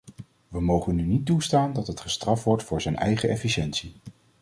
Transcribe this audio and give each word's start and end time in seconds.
We 0.47 0.61
mogen 0.61 0.95
nu 0.95 1.05
niet 1.05 1.25
toestaan 1.25 1.73
dat 1.73 1.87
het 1.87 1.99
gestraft 1.99 2.43
wordt 2.43 2.63
voor 2.63 2.81
zijn 2.81 2.95
eigen 2.95 3.29
efficiëntie. 3.29 3.93